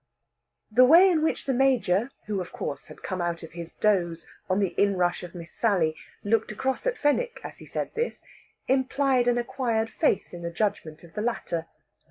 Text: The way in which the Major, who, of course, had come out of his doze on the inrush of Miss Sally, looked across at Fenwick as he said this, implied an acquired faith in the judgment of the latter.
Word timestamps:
The 0.71 0.83
way 0.83 1.11
in 1.11 1.21
which 1.21 1.45
the 1.45 1.53
Major, 1.53 2.09
who, 2.25 2.41
of 2.41 2.51
course, 2.51 2.87
had 2.87 3.03
come 3.03 3.21
out 3.21 3.43
of 3.43 3.51
his 3.51 3.71
doze 3.73 4.25
on 4.49 4.57
the 4.57 4.69
inrush 4.73 5.21
of 5.21 5.35
Miss 5.35 5.51
Sally, 5.53 5.95
looked 6.23 6.51
across 6.51 6.87
at 6.87 6.97
Fenwick 6.97 7.39
as 7.43 7.59
he 7.59 7.67
said 7.67 7.91
this, 7.93 8.23
implied 8.67 9.27
an 9.27 9.37
acquired 9.37 9.91
faith 9.91 10.33
in 10.33 10.41
the 10.41 10.49
judgment 10.49 11.03
of 11.03 11.13
the 11.13 11.21
latter. 11.21 11.67